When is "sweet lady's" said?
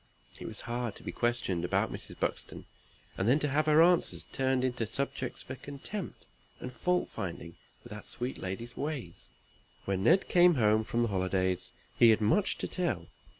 8.07-8.75